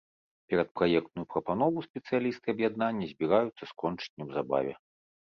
[0.51, 4.73] Перадпраектную прапанову спецыялісты аб'яднання збіраюцца скончыць неўзабаве.